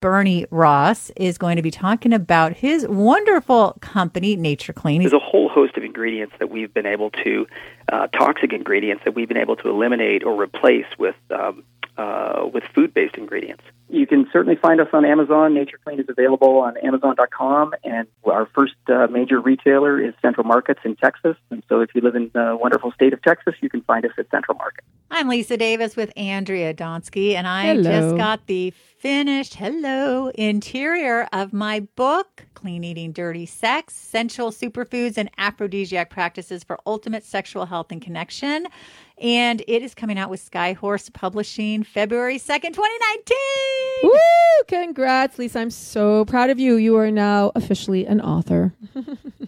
Bernie 0.00 0.46
Ross 0.52 1.10
is 1.16 1.38
going 1.38 1.56
to 1.56 1.62
be 1.62 1.72
talking 1.72 2.12
about 2.12 2.52
his 2.52 2.86
wonderful 2.86 3.76
company, 3.80 4.36
Nature 4.36 4.72
Clean. 4.72 5.00
There's 5.00 5.12
a 5.12 5.18
whole 5.18 5.48
host 5.48 5.76
of 5.76 5.82
ingredients 5.82 6.34
that 6.38 6.50
we've 6.50 6.72
been 6.72 6.86
able 6.86 7.10
to, 7.24 7.46
uh, 7.90 8.06
toxic 8.08 8.52
ingredients 8.52 9.02
that 9.04 9.16
we've 9.16 9.26
been 9.26 9.36
able 9.36 9.56
to 9.56 9.68
eliminate 9.68 10.22
or 10.22 10.40
replace 10.40 10.86
with 10.98 11.16
um, 11.30 11.64
uh, 11.96 12.48
with 12.52 12.62
food-based 12.72 13.16
ingredients. 13.16 13.64
You 13.90 14.06
can 14.06 14.28
certainly 14.32 14.56
find 14.56 14.80
us 14.80 14.88
on 14.92 15.04
Amazon. 15.06 15.54
Nature 15.54 15.78
Clean 15.82 15.98
is 15.98 16.06
available 16.08 16.58
on 16.58 16.76
Amazon.com, 16.78 17.74
and 17.84 18.06
our 18.24 18.46
first 18.54 18.74
uh, 18.88 19.06
major 19.10 19.40
retailer 19.40 19.98
is 19.98 20.12
Central 20.20 20.46
Markets 20.46 20.80
in 20.84 20.94
Texas. 20.96 21.36
And 21.50 21.62
so, 21.68 21.80
if 21.80 21.94
you 21.94 22.02
live 22.02 22.14
in 22.14 22.30
the 22.34 22.56
wonderful 22.60 22.92
state 22.92 23.14
of 23.14 23.22
Texas, 23.22 23.54
you 23.62 23.70
can 23.70 23.80
find 23.82 24.04
us 24.04 24.12
at 24.18 24.30
Central 24.30 24.58
Market. 24.58 24.84
I'm 25.10 25.28
Lisa 25.28 25.56
Davis 25.56 25.96
with 25.96 26.12
Andrea 26.16 26.74
Donsky, 26.74 27.34
and 27.34 27.46
I 27.46 27.68
Hello. 27.68 27.82
just 27.82 28.16
got 28.16 28.46
the 28.46 28.74
finished 28.98 29.54
hello 29.54 30.28
interior 30.34 31.28
of 31.32 31.52
my 31.52 31.78
book 31.78 32.44
clean 32.54 32.82
eating 32.82 33.12
dirty 33.12 33.46
sex 33.46 33.94
sensual 33.94 34.50
superfoods 34.50 35.16
and 35.16 35.30
aphrodisiac 35.38 36.10
practices 36.10 36.64
for 36.64 36.80
ultimate 36.84 37.22
sexual 37.22 37.66
health 37.66 37.92
and 37.92 38.02
connection 38.02 38.66
and 39.20 39.62
it 39.66 39.82
is 39.82 39.94
coming 39.94 40.18
out 40.18 40.30
with 40.30 40.48
skyhorse 40.50 41.12
publishing 41.12 41.82
february 41.82 42.38
2nd 42.38 42.74
2019 42.74 43.38
Woo! 44.02 44.18
Congrats, 44.68 45.38
Lisa. 45.38 45.60
I'm 45.60 45.70
so 45.70 46.24
proud 46.24 46.50
of 46.50 46.60
you. 46.60 46.76
You 46.76 46.96
are 46.96 47.10
now 47.10 47.52
officially 47.54 48.06
an 48.06 48.20
author. 48.20 48.74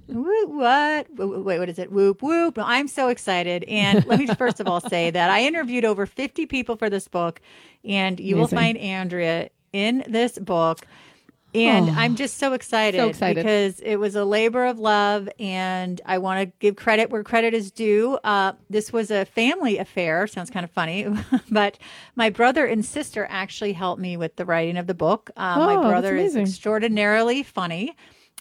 Woo, 0.08 0.46
what? 0.46 1.06
Wait, 1.14 1.44
wait, 1.44 1.58
what 1.58 1.68
is 1.68 1.78
it? 1.78 1.92
Whoop, 1.92 2.22
whoop. 2.22 2.58
I'm 2.58 2.88
so 2.88 3.08
excited. 3.08 3.64
And 3.64 4.04
let 4.06 4.18
me 4.18 4.26
first 4.26 4.60
of 4.60 4.66
all 4.66 4.80
say 4.80 5.10
that 5.10 5.30
I 5.30 5.44
interviewed 5.44 5.84
over 5.84 6.06
50 6.06 6.46
people 6.46 6.76
for 6.76 6.90
this 6.90 7.06
book, 7.06 7.40
and 7.84 8.18
you 8.18 8.36
will 8.36 8.48
find 8.48 8.76
Andrea 8.78 9.50
in 9.72 10.04
this 10.08 10.38
book. 10.38 10.80
And 11.54 11.88
Oh, 11.90 11.94
I'm 11.96 12.14
just 12.14 12.38
so 12.38 12.52
excited, 12.52 12.98
so 12.98 13.08
excited. 13.08 13.36
because 13.44 13.80
it 13.80 13.96
was 13.96 14.14
a 14.14 14.24
labor 14.24 14.66
of 14.66 14.78
love, 14.78 15.28
and 15.40 16.00
I 16.06 16.18
want 16.18 16.40
to 16.40 16.52
give 16.60 16.76
credit 16.76 17.10
where 17.10 17.24
credit 17.24 17.54
is 17.54 17.70
due. 17.72 18.18
Uh, 18.22 18.52
this 18.68 18.92
was 18.92 19.10
a 19.10 19.24
family 19.24 19.78
affair. 19.78 20.26
Sounds 20.26 20.50
kind 20.50 20.62
of 20.64 20.70
funny, 20.70 21.06
but 21.50 21.76
my 22.14 22.30
brother 22.30 22.66
and 22.66 22.84
sister 22.84 23.26
actually 23.30 23.72
helped 23.72 24.00
me 24.00 24.16
with 24.16 24.36
the 24.36 24.44
writing 24.44 24.76
of 24.76 24.86
the 24.86 24.94
book. 24.94 25.30
Uh, 25.36 25.56
Oh, 25.58 25.66
my 25.66 25.88
brother 25.88 26.16
is 26.16 26.36
extraordinarily 26.36 27.42
funny 27.42 27.96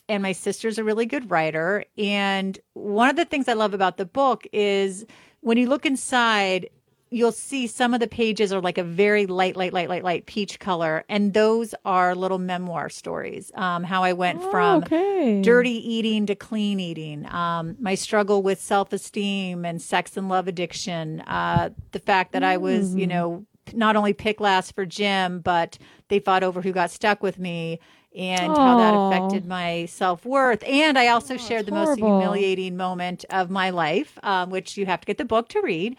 and 0.07 0.23
my 0.23 0.31
sister's 0.31 0.77
a 0.77 0.83
really 0.83 1.05
good 1.05 1.29
writer. 1.29 1.85
And 1.97 2.57
one 2.73 3.09
of 3.09 3.15
the 3.15 3.25
things 3.25 3.47
I 3.47 3.53
love 3.53 3.73
about 3.73 3.97
the 3.97 4.05
book 4.05 4.45
is 4.51 5.05
when 5.41 5.57
you 5.57 5.67
look 5.69 5.85
inside, 5.85 6.69
you'll 7.09 7.31
see 7.31 7.65
some 7.67 7.93
of 7.93 7.99
the 7.99 8.07
pages 8.07 8.53
are 8.53 8.61
like 8.61 8.77
a 8.77 8.83
very 8.83 9.25
light, 9.25 9.55
light, 9.55 9.73
light, 9.73 9.89
light, 9.89 10.03
light 10.03 10.25
peach 10.25 10.59
color. 10.59 11.03
And 11.09 11.33
those 11.33 11.73
are 11.85 12.13
little 12.15 12.37
memoir 12.39 12.89
stories. 12.89 13.51
Um, 13.55 13.83
how 13.83 14.03
I 14.03 14.13
went 14.13 14.41
from 14.41 14.83
Oh, 14.83 14.85
okay. 14.85 15.41
dirty 15.41 15.71
eating 15.93 16.25
to 16.27 16.35
clean 16.35 16.79
eating, 16.79 17.25
um, 17.31 17.75
my 17.79 17.95
struggle 17.95 18.43
with 18.43 18.61
self 18.61 18.93
esteem 18.93 19.65
and 19.65 19.81
sex 19.81 20.17
and 20.17 20.29
love 20.29 20.47
addiction, 20.47 21.21
uh, 21.21 21.69
the 21.91 21.99
fact 21.99 22.31
that 22.33 22.43
I 22.43 22.57
was, 22.57 22.95
you 22.95 23.07
know, 23.07 23.45
not 23.73 23.95
only 23.95 24.13
pick 24.13 24.39
last 24.39 24.73
for 24.75 24.85
gym, 24.85 25.39
but 25.41 25.77
they 26.07 26.19
fought 26.19 26.43
over 26.43 26.61
who 26.61 26.71
got 26.71 26.91
stuck 26.91 27.21
with 27.23 27.37
me 27.39 27.79
and 28.15 28.57
how 28.57 28.73
that 28.75 28.95
affected 28.95 29.45
my 29.45 29.85
self 29.85 30.25
worth. 30.25 30.63
And 30.63 30.97
I 30.97 31.07
also 31.07 31.37
shared 31.37 31.65
the 31.67 31.71
most 31.71 31.97
humiliating 31.99 32.75
moment 32.77 33.25
of 33.29 33.49
my 33.49 33.69
life, 33.69 34.17
um, 34.23 34.49
which 34.49 34.77
you 34.77 34.85
have 34.87 35.01
to 35.01 35.05
get 35.05 35.17
the 35.17 35.25
book 35.25 35.49
to 35.49 35.61
read. 35.61 35.95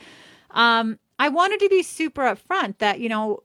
Um, 0.52 0.98
I 1.18 1.28
wanted 1.28 1.60
to 1.60 1.68
be 1.68 1.82
super 1.82 2.22
upfront 2.22 2.78
that, 2.78 3.00
you 3.00 3.08
know, 3.08 3.42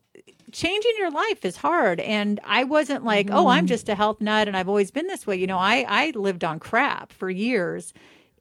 changing 0.51 0.93
your 0.97 1.11
life 1.11 1.43
is 1.43 1.57
hard. 1.57 1.99
And 1.99 2.39
I 2.45 2.63
wasn't 2.63 3.03
like, 3.03 3.29
oh, 3.31 3.47
I'm 3.47 3.67
just 3.67 3.89
a 3.89 3.95
health 3.95 4.21
nut 4.21 4.47
and 4.47 4.55
I've 4.55 4.69
always 4.69 4.91
been 4.91 5.07
this 5.07 5.27
way. 5.27 5.35
You 5.35 5.47
know, 5.47 5.57
I, 5.57 5.85
I 5.87 6.11
lived 6.15 6.43
on 6.43 6.59
crap 6.59 7.11
for 7.11 7.29
years. 7.29 7.93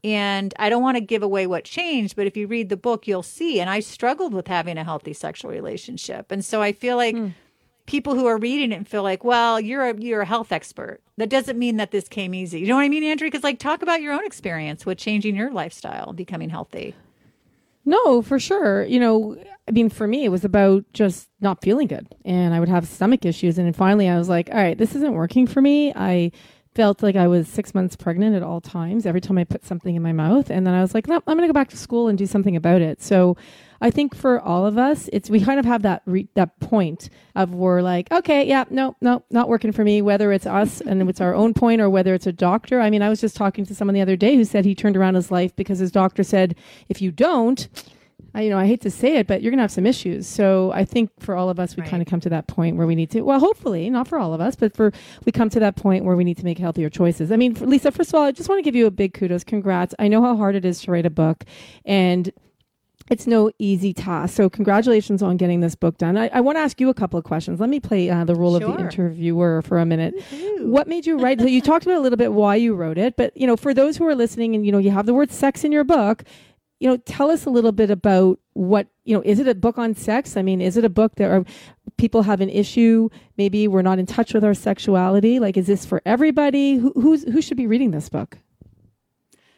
And 0.05 0.53
I 0.59 0.69
don't 0.69 0.83
want 0.83 0.99
to 0.99 1.01
give 1.01 1.23
away 1.23 1.47
what 1.47 1.65
changed, 1.65 2.15
but 2.15 2.27
if 2.27 2.37
you 2.37 2.47
read 2.47 2.69
the 2.69 2.77
book, 2.77 3.07
you'll 3.07 3.23
see. 3.23 3.59
And 3.59 3.71
I 3.71 3.81
struggled 3.81 4.35
with 4.35 4.49
having 4.49 4.77
a 4.77 4.85
healthy 4.85 5.15
sexual 5.15 5.51
relationship. 5.51 6.31
And 6.31 6.45
so 6.45 6.61
I 6.61 6.73
feel 6.73 6.99
like 6.99 7.17
people 7.87 8.15
who 8.15 8.27
are 8.27 8.37
reading 8.37 8.71
it 8.73 8.77
and 8.77 8.89
feel 8.89 9.03
like, 9.03 9.25
well, 9.25 9.59
you're 9.59 9.89
a 9.89 9.99
you're 9.99 10.21
a 10.21 10.27
health 10.27 10.53
expert. 10.53 11.01
That 11.17 11.31
doesn't 11.31 11.59
mean 11.59 11.79
that 11.79 11.91
this 11.91 12.07
came 12.07 12.35
easy. 12.35 12.61
You 12.61 12.67
know 12.67 12.77
what 12.77 12.83
I 12.83 12.89
mean, 12.91 13.03
Andrea? 13.03 13.31
Because 13.31 13.45
like 13.45 13.59
talk 13.59 13.83
about 13.83 14.03
your 14.03 14.13
own 14.13 14.27
experience 14.27 14.85
with 14.85 14.99
changing 14.99 15.37
your 15.37 15.51
lifestyle, 15.51 16.13
becoming 16.13 16.51
healthy. 16.51 16.95
No, 17.85 18.23
for 18.23 18.39
sure. 18.39 18.85
You 18.85 18.99
know, 18.99 19.37
I 19.69 19.71
mean, 19.71 19.89
for 19.91 20.07
me, 20.07 20.25
it 20.25 20.31
was 20.31 20.45
about 20.45 20.85
just 20.93 21.29
not 21.41 21.63
feeling 21.63 21.87
good. 21.87 22.07
And 22.25 22.55
I 22.55 22.61
would 22.61 22.69
have 22.69 22.87
stomach 22.89 23.25
issues. 23.25 23.59
And 23.59 23.75
finally, 23.75 24.09
I 24.09 24.19
was 24.19 24.29
like, 24.29 24.49
all 24.51 24.57
right, 24.57 24.77
this 24.77 24.95
isn't 24.95 25.13
working 25.13 25.47
for 25.47 25.61
me. 25.61 25.93
I 25.95 26.33
felt 26.75 27.03
like 27.03 27.15
I 27.17 27.29
was 27.29 27.47
six 27.47 27.75
months 27.75 27.95
pregnant 27.95 28.35
at 28.35 28.43
all 28.43 28.61
times, 28.61 29.07
every 29.07 29.21
time 29.21 29.39
I 29.39 29.45
put 29.45 29.65
something 29.65 29.95
in 29.95 30.03
my 30.03 30.13
mouth. 30.13 30.51
And 30.51 30.67
then 30.67 30.75
I 30.75 30.81
was 30.81 30.93
like, 30.93 31.07
no, 31.07 31.17
I'm 31.17 31.37
going 31.37 31.41
to 31.41 31.47
go 31.47 31.53
back 31.53 31.69
to 31.71 31.77
school 31.77 32.09
and 32.09 32.19
do 32.19 32.27
something 32.27 32.57
about 32.57 32.83
it. 32.83 33.03
So 33.03 33.37
I 33.85 33.91
think 33.91 34.15
for 34.15 34.41
all 34.41 34.65
of 34.67 34.79
us, 34.79 35.11
it's 35.13 35.29
we 35.29 35.41
kind 35.41 35.61
of 35.61 35.67
have 35.67 35.83
that 35.83 36.03
re- 36.07 36.29
that 36.35 36.59
point 36.59 37.11
of 37.35 37.55
we're 37.55 37.83
like, 37.83 38.11
okay, 38.11 38.45
yeah, 38.49 38.65
no, 38.71 38.97
no, 39.03 39.23
not 39.31 39.49
working 39.49 39.73
for 39.73 39.85
me. 39.85 40.01
Whether 40.01 40.33
it's 40.33 40.47
us 40.47 40.81
and 40.81 41.07
it's 41.09 41.21
our 41.21 41.35
own 41.35 41.53
point, 41.53 41.83
or 41.83 41.91
whether 41.91 42.15
it's 42.15 42.27
a 42.27 42.33
doctor. 42.33 42.81
I 42.81 42.89
mean, 42.89 43.03
I 43.03 43.11
was 43.11 43.21
just 43.21 43.37
talking 43.37 43.67
to 43.67 43.75
someone 43.75 43.95
the 43.95 44.01
other 44.01 44.17
day 44.17 44.37
who 44.37 44.45
said 44.45 44.65
he 44.65 44.75
turned 44.75 44.97
around 44.97 45.15
his 45.17 45.31
life 45.31 45.55
because 45.55 45.79
his 45.81 45.93
doctor 45.93 46.23
said, 46.25 46.57
if 46.89 47.03
you 47.03 47.13
don't, 47.13 47.69
I, 48.35 48.43
you 48.43 48.51
know, 48.51 48.59
I 48.59 48.67
hate 48.67 48.81
to 48.81 48.91
say 48.91 49.17
it, 49.19 49.27
but 49.27 49.43
you're 49.43 49.51
going 49.51 49.59
to 49.59 49.63
have 49.65 49.71
some 49.71 49.87
issues. 49.87 50.27
So 50.27 50.73
I 50.73 50.85
think 50.87 51.11
for 51.21 51.37
all 51.37 51.51
of 51.51 51.61
us, 51.61 51.77
we 51.77 51.83
Right. 51.83 51.91
kind 51.91 52.03
of 52.03 52.09
come 52.09 52.21
to 52.21 52.31
that 52.31 52.47
point 52.47 52.77
where 52.77 52.87
we 52.87 52.95
need 52.95 53.11
to, 53.11 53.21
well, 53.21 53.39
hopefully 53.39 53.91
not 53.91 54.09
for 54.09 54.19
all 54.19 54.33
of 54.33 54.41
us, 54.41 54.57
but 54.57 54.75
for, 54.75 54.93
we 55.27 55.31
come 55.31 55.51
to 55.51 55.61
that 55.61 55.77
point 55.77 56.05
where 56.05 56.17
we 56.17 56.25
need 56.25 56.39
to 56.39 56.45
make 56.45 56.59
healthier 56.59 56.89
choices. 56.89 57.31
I 57.31 57.37
mean, 57.37 57.53
Lisa, 57.61 57.93
first 57.93 58.11
of 58.11 58.15
all, 58.15 58.23
I 58.23 58.33
just 58.33 58.49
want 58.49 58.59
to 58.61 58.63
give 58.63 58.75
you 58.75 58.87
a 58.87 58.91
big 58.91 59.13
kudos. 59.15 59.45
Congrats. 59.45 59.95
I 59.99 60.09
know 60.09 60.23
how 60.23 60.37
hard 60.37 60.55
it 60.57 60.65
is 60.65 60.81
to 60.83 60.91
write 60.91 61.07
a 61.07 61.11
book 61.11 61.45
and 61.85 62.33
it's 63.11 63.27
no 63.27 63.51
easy 63.59 63.93
task. 63.93 64.35
So 64.35 64.49
congratulations 64.49 65.23
on 65.23 65.37
getting 65.37 65.61
this 65.61 65.75
book 65.75 65.99
done. 65.99 66.17
I, 66.17 66.31
I 66.33 66.41
want 66.41 66.57
to 66.57 66.61
ask 66.61 66.81
you 66.81 66.89
a 66.89 66.95
couple 66.95 67.19
of 67.19 67.25
questions. 67.25 67.61
Let 67.61 67.69
me 67.69 67.81
play 67.81 68.09
uh, 68.09 68.25
the 68.25 68.35
role 68.35 68.57
of 68.57 68.63
the 68.63 68.79
interviewer 68.79 69.63
for 69.63 69.79
a 69.79 69.85
minute. 69.85 70.15
What 70.61 70.89
made 70.89 71.07
you 71.07 71.19
write? 71.19 71.41
So 71.41 71.47
you 71.47 71.61
talked 71.61 71.85
about 71.85 71.99
a 71.99 72.01
little 72.01 72.17
bit 72.17 72.33
why 72.33 72.57
you 72.57 72.75
wrote 72.75 72.97
it, 72.97 73.17
but 73.17 73.37
you 73.37 73.47
know, 73.47 73.57
for 73.57 73.75
those 73.75 73.97
who 73.97 74.07
are 74.07 74.15
listening, 74.15 74.55
and 74.55 74.65
you 74.65 74.73
know, 74.73 74.79
you 74.79 74.91
have 74.91 75.07
the 75.07 75.15
word 75.15 75.31
sex 75.31 75.65
in 75.65 75.73
your 75.73 75.85
book. 75.85 76.25
You 76.81 76.91
know, 76.91 76.97
tell 76.99 77.31
us 77.31 77.47
a 77.47 77.51
little 77.51 77.73
bit 77.73 77.91
about 77.91 78.41
what 78.55 78.89
you 79.05 79.15
know. 79.15 79.23
Is 79.25 79.39
it 79.39 79.49
a 79.49 79.55
book 79.55 79.79
on 79.79 79.95
sex? 79.95 80.37
I 80.37 80.43
mean, 80.43 80.61
is 80.61 80.77
it 80.77 80.85
a 80.85 80.91
book 80.91 81.15
that 81.17 81.31
are 81.31 81.45
people 81.97 82.23
have 82.23 82.41
an 82.41 82.51
issue? 82.51 83.09
Maybe 83.39 83.69
we're 83.69 83.83
not 83.83 83.99
in 83.99 84.07
touch 84.07 84.35
with 84.35 84.45
our 84.45 84.55
sexuality. 84.55 85.39
Like, 85.39 85.57
is 85.57 85.67
this 85.67 85.87
for 85.87 86.03
everybody? 86.05 86.77
Who 86.77 86.93
who's, 86.95 87.25
who 87.25 87.41
should 87.41 87.57
be 87.57 87.67
reading 87.67 87.93
this 87.93 88.09
book? 88.09 88.39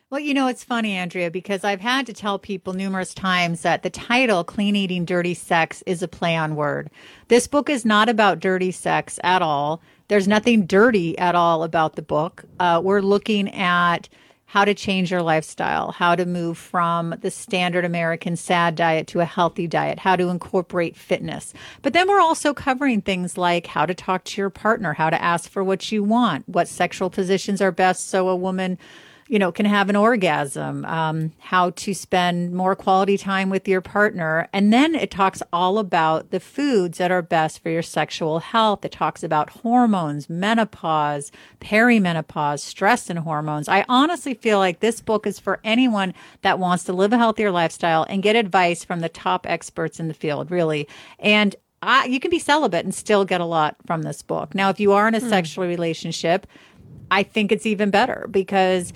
Well, 0.09 0.21
you 0.21 0.35
know, 0.35 0.47
it's 0.47 0.63
funny, 0.63 0.93
Andrea, 0.93 1.33
because 1.33 1.65
I've 1.65 1.81
had 1.81 2.07
to 2.07 2.13
tell 2.13 2.39
people 2.39 2.75
numerous 2.75 3.13
times 3.13 3.63
that 3.63 3.83
the 3.83 3.91
title, 3.91 4.45
Clean 4.45 4.77
Eating 4.77 5.05
Dirty 5.05 5.35
Sex, 5.35 5.83
is 5.85 6.01
a 6.01 6.07
play 6.07 6.37
on 6.37 6.55
word. 6.55 6.91
This 7.27 7.49
book 7.49 7.69
is 7.69 7.85
not 7.85 8.09
about 8.09 8.39
dirty 8.39 8.71
sex 8.71 9.19
at 9.25 9.43
all. 9.43 9.83
There's 10.07 10.29
nothing 10.29 10.65
dirty 10.65 11.19
at 11.19 11.35
all 11.35 11.65
about 11.65 11.97
the 11.97 12.03
book. 12.03 12.45
Uh, 12.61 12.81
we're 12.85 13.01
looking 13.01 13.53
at 13.53 14.09
how 14.45 14.65
to 14.65 14.75
change 14.75 15.11
your 15.11 15.23
lifestyle, 15.23 15.91
how 15.91 16.15
to 16.15 16.25
move 16.25 16.57
from 16.57 17.13
the 17.21 17.31
standard 17.33 17.85
American 17.85 18.37
sad 18.37 18.77
diet 18.77 19.09
to 19.09 19.19
a 19.19 19.25
healthy 19.25 19.67
diet, 19.67 19.99
how 19.99 20.15
to 20.15 20.29
incorporate 20.29 20.97
fitness. 20.97 21.53
But 21.83 21.95
then 21.95 22.07
we're 22.07 22.21
also 22.21 22.55
covering 22.55 23.03
things 23.03 23.37
like 23.37 23.67
how 23.67 23.85
to 23.87 23.95
talk 23.95 24.23
to 24.23 24.41
your 24.41 24.51
partner, 24.51 24.93
how 24.93 25.11
to 25.11 25.21
ask 25.21 25.51
for 25.51 25.65
what 25.65 25.91
you 25.91 26.05
want, 26.05 26.49
what 26.49 26.69
sexual 26.69 27.11
positions 27.11 27.61
are 27.61 27.73
best 27.73 28.09
so 28.09 28.29
a 28.29 28.37
woman 28.37 28.79
you 29.29 29.39
know, 29.39 29.51
can 29.51 29.67
have 29.67 29.89
an 29.89 29.97
orgasm, 29.97 30.85
um, 30.85 31.33
how 31.39 31.71
to 31.71 31.93
spend 31.93 32.53
more 32.53 32.77
quality 32.77 33.19
time 33.19 33.51
with 33.51 33.67
your 33.67 33.81
partner. 33.81 34.49
And 34.53 34.73
then 34.73 34.95
it 34.95 35.11
talks 35.11 35.43
all 35.53 35.79
about 35.79 36.31
the 36.31 36.39
foods 36.39 36.99
that 36.99 37.11
are 37.11 37.23
best 37.23 37.61
for 37.63 37.71
your 37.71 37.83
sexual 37.83 38.39
health. 38.39 38.85
It 38.85 38.93
talks 38.93 39.25
about 39.25 39.51
hormones, 39.51 40.31
menopause, 40.31 41.33
perimenopause, 41.61 42.61
stress 42.61 43.11
and 43.11 43.19
hormones. 43.19 43.69
I 43.69 43.85
honestly 43.89 44.35
feel 44.35 44.59
like 44.59 44.79
this 44.79 45.01
book 45.01 45.27
is 45.27 45.41
for 45.41 45.59
anyone 45.65 46.15
that 46.43 46.61
wants 46.61 46.85
to 46.85 46.93
live 46.93 47.13
a 47.13 47.19
healthier 47.19 47.51
lifestyle 47.51 48.07
and 48.09 48.23
get 48.23 48.37
advice 48.37 48.85
from 48.85 49.01
the 49.01 49.09
top 49.09 49.45
experts 49.49 49.99
in 49.99 50.07
the 50.07 50.15
field, 50.15 50.53
really. 50.53 50.87
And 51.19 51.57
I, 51.83 52.07
you 52.07 52.21
can 52.21 52.31
be 52.31 52.39
celibate 52.39 52.85
and 52.85 52.95
still 52.95 53.25
get 53.25 53.41
a 53.41 53.45
lot 53.45 53.77
from 53.87 54.03
this 54.03 54.23
book. 54.23 54.55
Now, 54.55 54.71
if 54.71 54.79
you 54.79 54.93
are 54.93 55.09
in 55.09 55.15
a 55.15 55.21
sexual 55.21 55.67
relationship, 55.67 56.47
I 57.11 57.23
think 57.23 57.53
it's 57.53 57.67
even 57.67 57.91
better 57.91 58.27
because 58.31 58.93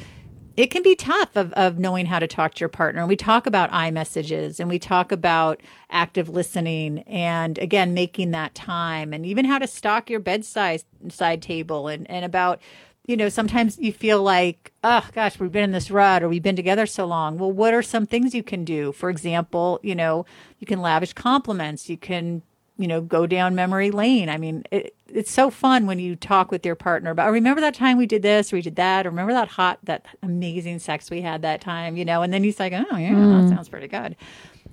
it 0.60 0.70
can 0.70 0.82
be 0.82 0.94
tough 0.94 1.36
of, 1.36 1.54
of 1.54 1.78
knowing 1.78 2.04
how 2.04 2.18
to 2.18 2.26
talk 2.26 2.52
to 2.52 2.60
your 2.60 2.68
partner. 2.68 3.00
And 3.00 3.08
we 3.08 3.16
talk 3.16 3.46
about 3.46 3.70
iMessages 3.70 4.60
and 4.60 4.68
we 4.68 4.78
talk 4.78 5.10
about 5.10 5.62
active 5.88 6.28
listening 6.28 6.98
and 7.06 7.56
again, 7.56 7.94
making 7.94 8.32
that 8.32 8.54
time 8.54 9.14
and 9.14 9.24
even 9.24 9.46
how 9.46 9.58
to 9.58 9.66
stock 9.66 10.10
your 10.10 10.20
bedside 10.20 10.82
side 11.08 11.40
table 11.40 11.88
and, 11.88 12.08
and 12.10 12.26
about, 12.26 12.60
you 13.06 13.16
know, 13.16 13.30
sometimes 13.30 13.78
you 13.78 13.90
feel 13.90 14.22
like, 14.22 14.70
oh 14.84 15.08
gosh, 15.14 15.40
we've 15.40 15.50
been 15.50 15.64
in 15.64 15.72
this 15.72 15.90
rut 15.90 16.22
or 16.22 16.28
we've 16.28 16.42
been 16.42 16.56
together 16.56 16.84
so 16.84 17.06
long. 17.06 17.38
Well, 17.38 17.50
what 17.50 17.72
are 17.72 17.80
some 17.80 18.04
things 18.04 18.34
you 18.34 18.42
can 18.42 18.62
do? 18.62 18.92
For 18.92 19.08
example, 19.08 19.80
you 19.82 19.94
know, 19.94 20.26
you 20.58 20.66
can 20.66 20.82
lavish 20.82 21.14
compliments. 21.14 21.88
You 21.88 21.96
can 21.96 22.42
you 22.80 22.86
know, 22.88 23.00
go 23.00 23.26
down 23.26 23.54
memory 23.54 23.90
lane. 23.90 24.28
I 24.28 24.38
mean, 24.38 24.64
it, 24.70 24.94
it's 25.08 25.30
so 25.30 25.50
fun 25.50 25.86
when 25.86 25.98
you 25.98 26.16
talk 26.16 26.50
with 26.50 26.64
your 26.64 26.74
partner 26.74 27.10
about, 27.10 27.28
oh, 27.28 27.32
remember 27.32 27.60
that 27.60 27.74
time 27.74 27.98
we 27.98 28.06
did 28.06 28.22
this, 28.22 28.52
or 28.52 28.56
we 28.56 28.62
did 28.62 28.76
that, 28.76 29.06
or 29.06 29.10
remember 29.10 29.32
that 29.32 29.48
hot, 29.48 29.78
that 29.84 30.06
amazing 30.22 30.78
sex 30.78 31.10
we 31.10 31.20
had 31.20 31.42
that 31.42 31.60
time, 31.60 31.96
you 31.96 32.04
know? 32.04 32.22
And 32.22 32.32
then 32.32 32.42
he's 32.42 32.58
like, 32.58 32.72
oh, 32.72 32.96
yeah, 32.96 33.10
Mm. 33.12 33.42
that 33.48 33.54
sounds 33.54 33.68
pretty 33.68 33.88
good. 33.88 34.16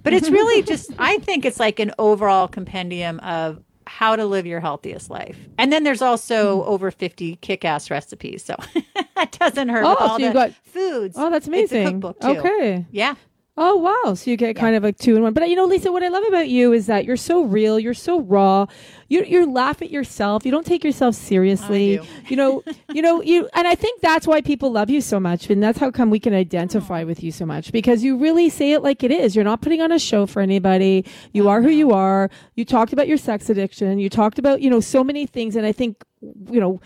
But 0.03 0.13
it's 0.13 0.29
really 0.29 0.63
just, 0.73 0.91
I 0.97 1.17
think 1.17 1.43
it's 1.45 1.59
like 1.59 1.79
an 1.79 1.91
overall 1.99 2.47
compendium 2.47 3.19
of 3.19 3.61
how 3.87 4.15
to 4.15 4.25
live 4.25 4.45
your 4.45 4.59
healthiest 4.59 5.09
life. 5.09 5.37
And 5.57 5.71
then 5.73 5.83
there's 5.83 6.01
also 6.01 6.61
Mm. 6.61 6.67
over 6.67 6.91
50 6.91 7.37
kick 7.37 7.65
ass 7.65 7.89
recipes. 7.89 8.43
So 8.43 8.55
that 9.15 9.31
doesn't 9.39 9.69
hurt. 9.69 9.83
Oh, 9.85 10.17
so 10.17 10.27
the 10.27 10.33
got- 10.33 10.53
foods. 10.63 11.15
Oh, 11.17 11.29
that's 11.29 11.47
It's 11.47 11.71
a 11.73 11.77
amazing. 11.81 12.01
cookbook, 12.01 12.19
too. 12.21 12.27
Okay. 12.39 12.85
Yeah. 12.91 13.15
Oh 13.59 13.75
wow! 13.77 14.13
So 14.13 14.29
you 14.29 14.37
get 14.37 14.55
kind 14.55 14.75
of 14.75 14.83
like 14.83 14.99
two 14.99 15.15
in 15.15 15.23
one. 15.23 15.33
But 15.33 15.49
you 15.49 15.55
know, 15.55 15.65
Lisa, 15.65 15.91
what 15.91 16.03
I 16.03 16.09
love 16.09 16.23
about 16.25 16.47
you 16.47 16.73
is 16.73 16.85
that 16.85 17.05
you're 17.05 17.17
so 17.17 17.43
real. 17.43 17.79
You're 17.79 17.95
so 17.95 18.19
raw. 18.21 18.67
You 19.09 19.23
you 19.23 19.51
laugh 19.51 19.81
at 19.81 19.89
yourself. 19.89 20.45
You 20.45 20.51
don't 20.51 20.65
take 20.65 20.83
yourself 20.83 21.15
seriously. 21.15 21.99
You 22.27 22.35
know, 22.35 22.63
you 22.93 23.01
know 23.01 23.23
you, 23.23 23.49
and 23.55 23.67
I 23.67 23.73
think 23.73 24.01
that's 24.01 24.27
why 24.27 24.41
people 24.41 24.71
love 24.71 24.91
you 24.91 25.01
so 25.01 25.19
much, 25.19 25.49
and 25.49 25.61
that's 25.63 25.79
how 25.79 25.89
come 25.89 26.11
we 26.11 26.19
can 26.19 26.35
identify 26.35 27.03
with 27.03 27.23
you 27.23 27.31
so 27.31 27.47
much 27.47 27.71
because 27.71 28.03
you 28.03 28.15
really 28.17 28.49
say 28.49 28.73
it 28.73 28.83
like 28.83 29.03
it 29.03 29.09
is. 29.09 29.35
You're 29.35 29.43
not 29.43 29.61
putting 29.61 29.81
on 29.81 29.91
a 29.91 29.97
show 29.97 30.27
for 30.27 30.43
anybody. 30.43 31.03
You 31.33 31.49
are 31.49 31.63
who 31.63 31.71
you 31.71 31.93
are. 31.93 32.29
You 32.53 32.63
talked 32.63 32.93
about 32.93 33.07
your 33.07 33.17
sex 33.17 33.49
addiction. 33.49 33.97
You 33.97 34.09
talked 34.09 34.37
about 34.37 34.61
you 34.61 34.69
know 34.69 34.81
so 34.81 35.03
many 35.03 35.25
things, 35.25 35.55
and 35.55 35.65
I 35.65 35.71
think 35.71 36.03
you 36.21 36.59
know 36.59 36.79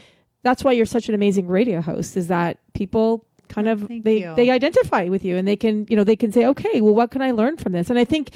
that's 0.43 0.63
why 0.63 0.71
you're 0.71 0.85
such 0.85 1.09
an 1.09 1.15
amazing 1.15 1.47
radio 1.47 1.81
host. 1.81 2.15
Is 2.15 2.27
that 2.27 2.59
people 2.73 3.25
kind 3.51 3.67
of 3.67 3.81
Thank 3.81 4.05
they 4.05 4.21
you. 4.21 4.33
they 4.35 4.49
identify 4.49 5.05
with 5.05 5.25
you 5.25 5.35
and 5.37 5.47
they 5.47 5.55
can 5.55 5.85
you 5.89 5.95
know 5.95 6.03
they 6.03 6.15
can 6.15 6.31
say 6.31 6.45
okay 6.45 6.81
well 6.81 6.95
what 6.95 7.11
can 7.11 7.21
i 7.21 7.31
learn 7.31 7.57
from 7.57 7.73
this 7.73 7.89
and 7.89 7.99
i 7.99 8.05
think 8.05 8.31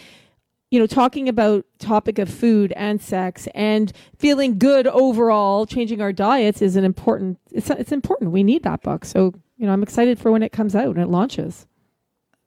you 0.72 0.80
know 0.80 0.86
talking 0.86 1.30
about 1.30 1.66
topic 1.80 2.20
of 2.20 2.30
food 2.30 2.74
and 2.76 3.02
sex 3.02 3.48
and 3.56 3.94
feeling 4.18 4.60
good 4.60 4.88
overall 4.88 5.66
changing 5.66 6.02
our 6.02 6.12
diets 6.12 6.62
is 6.62 6.76
an 6.76 6.84
important 6.84 7.40
it's 7.52 7.70
it's 7.70 7.92
important 7.94 8.32
we 8.32 8.44
need 8.44 8.64
that 8.64 8.82
book 8.82 9.06
so 9.06 9.34
you 9.58 9.66
know 9.66 9.72
i'm 9.72 9.84
excited 9.84 10.20
for 10.20 10.32
when 10.32 10.44
it 10.44 10.52
comes 10.52 10.76
out 10.76 10.90
and 10.90 11.00
it 11.00 11.08
launches 11.08 11.66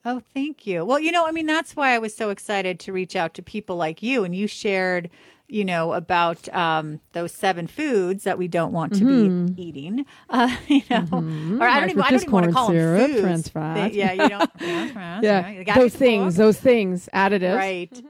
Oh, 0.04 0.22
thank 0.32 0.66
you. 0.66 0.86
Well, 0.86 1.00
you 1.00 1.12
know, 1.12 1.26
I 1.26 1.32
mean, 1.32 1.44
that's 1.44 1.76
why 1.76 1.92
I 1.92 1.98
was 1.98 2.16
so 2.16 2.30
excited 2.30 2.78
to 2.80 2.92
reach 2.94 3.14
out 3.16 3.34
to 3.34 3.42
people 3.42 3.76
like 3.76 4.02
you. 4.02 4.24
And 4.24 4.34
you 4.34 4.46
shared, 4.46 5.10
you 5.48 5.64
know, 5.64 5.94
about 5.94 6.48
um, 6.54 7.00
those 7.12 7.32
seven 7.32 7.66
foods 7.66 8.24
that 8.24 8.36
we 8.38 8.48
don't 8.48 8.72
want 8.72 8.94
to 8.94 9.04
be 9.04 9.60
eating. 9.62 10.04
Uh, 10.30 10.54
you 10.68 10.82
know, 10.90 11.06
or 11.58 11.66
I 11.66 11.80
don't 11.80 11.90
even, 11.90 12.02
I 12.02 12.10
don't 12.10 12.20
even 12.22 12.30
want 12.32 12.46
to 12.46 12.52
call 12.52 12.66
corn 12.66 12.76
them 12.76 12.82
syrup, 12.84 13.10
foods. 13.10 13.20
trans 13.22 13.48
fat. 13.48 13.74
They- 13.92 13.96
yeah, 13.98 14.12
you 14.12 14.28
don't. 14.28 14.58
trans 14.58 14.92
fat, 14.92 15.22
yeah 15.22 15.50
you 15.50 15.64
gotta 15.64 15.80
those 15.80 15.94
things 15.94 16.36
those 16.36 16.60
things 16.60 17.08
additives 17.14 17.56
Right. 17.56 18.02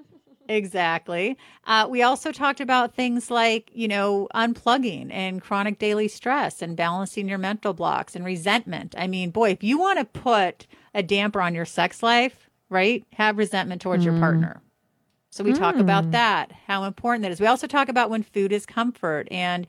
Exactly. 0.49 1.37
Uh, 1.67 1.87
we 1.91 2.03
also 2.03 2.33
talked 2.33 2.61
about 2.61 2.95
things 2.95 3.31
like, 3.31 3.71
you 3.73 3.87
know, 3.87 4.29
unplugging 4.35 5.09
and 5.13 5.43
chronic 5.43 5.79
daily 5.79 6.09
stress 6.09 6.63
and 6.63 6.75
balancing 6.77 7.29
your 7.29 7.37
mental 7.39 7.75
blocks 7.75 8.17
and 8.17 8.25
resentment. 8.25 8.95
I 8.97 9.07
mean, 9.07 9.31
boy, 9.31 9.51
if 9.51 9.63
you 9.63 9.79
want 9.79 9.99
to 9.99 10.05
put 10.07 10.67
a 10.95 11.03
damper 11.03 11.43
on 11.43 11.55
your 11.55 11.67
sex 11.67 12.03
life, 12.03 12.49
right, 12.71 13.05
have 13.13 13.37
resentment 13.37 13.83
towards 13.83 14.05
your 14.07 14.19
partner. 14.19 14.63
So 15.39 15.45
we 15.45 15.53
talk 15.53 15.77
about 15.77 16.07
hmm. 16.07 16.11
that, 16.11 16.51
how 16.67 16.83
important 16.83 17.23
that 17.23 17.31
is. 17.31 17.41
We 17.41 17.47
also 17.47 17.69
talk 17.69 17.89
about 17.89 18.11
when 18.11 18.25
food 18.25 18.53
is 18.53 18.67
comfort 18.67 19.29
and 19.31 19.69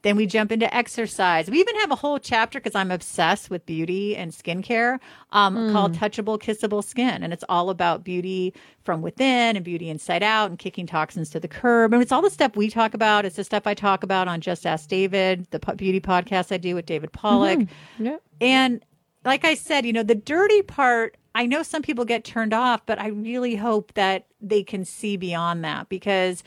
then 0.00 0.16
we 0.16 0.24
jump 0.24 0.50
into 0.50 0.74
exercise. 0.74 1.50
We 1.50 1.60
even 1.60 1.76
have 1.76 1.90
a 1.90 1.94
whole 1.94 2.18
chapter 2.18 2.58
because 2.58 2.74
I'm 2.74 2.90
obsessed 2.90 3.50
with 3.50 3.66
beauty 3.66 4.16
and 4.16 4.32
skincare 4.32 4.98
um, 5.32 5.54
hmm. 5.54 5.72
called 5.72 5.92
Touchable 5.94 6.40
Kissable 6.40 6.82
Skin. 6.82 7.22
And 7.22 7.34
it's 7.34 7.44
all 7.50 7.68
about 7.68 8.02
beauty 8.02 8.54
from 8.82 9.02
within 9.02 9.56
and 9.56 9.62
beauty 9.62 9.90
inside 9.90 10.22
out 10.22 10.48
and 10.48 10.58
kicking 10.58 10.86
toxins 10.86 11.28
to 11.30 11.38
the 11.38 11.48
curb. 11.48 11.92
And 11.92 12.00
it's 12.00 12.12
all 12.12 12.22
the 12.22 12.30
stuff 12.30 12.56
we 12.56 12.70
talk 12.70 12.94
about. 12.94 13.26
It's 13.26 13.36
the 13.36 13.44
stuff 13.44 13.66
I 13.66 13.74
talk 13.74 14.02
about 14.02 14.26
on 14.26 14.40
Just 14.40 14.64
Ask 14.64 14.88
David, 14.88 15.46
the 15.50 15.58
beauty 15.76 16.00
podcast 16.00 16.50
I 16.50 16.56
do 16.56 16.74
with 16.74 16.86
David 16.86 17.12
Pollock. 17.12 17.58
Mm-hmm. 17.58 18.06
yeah 18.06 18.16
And 18.40 18.82
like 19.26 19.44
I 19.44 19.52
said, 19.52 19.84
you 19.84 19.92
know, 19.92 20.02
the 20.02 20.14
dirty 20.14 20.62
part, 20.62 21.18
I 21.34 21.46
know 21.46 21.62
some 21.62 21.82
people 21.82 22.04
get 22.04 22.24
turned 22.24 22.52
off, 22.52 22.84
but 22.86 22.98
I 22.98 23.08
really 23.08 23.56
hope 23.56 23.94
that 23.94 24.26
they 24.40 24.62
can 24.62 24.84
see 24.84 25.16
beyond 25.16 25.64
that 25.64 25.88
because 25.88 26.42